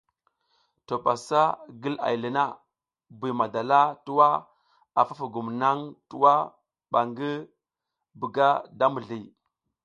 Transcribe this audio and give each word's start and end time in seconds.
To 0.87 0.95
pasa 1.05 1.41
ngil 1.77 1.95
ay 2.07 2.15
le 2.21 2.29
na, 2.37 2.45
Buy 3.19 3.31
madala 3.39 3.81
twa 4.05 4.27
a 4.99 5.01
fa 5.07 5.13
fugum 5.19 5.47
naŋ 5.61 5.77
twa 6.09 6.33
ɓa 6.91 6.99
ngi 7.09 7.29
buga 8.19 8.47
da 8.79 8.85
mizli. 8.93 9.19